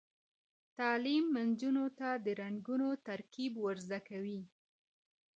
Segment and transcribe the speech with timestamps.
[0.77, 4.41] تعلیم نجونو ته د رنګونو ترکیب ور زده کوي.